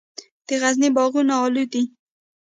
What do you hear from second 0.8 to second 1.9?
باغونه الو دي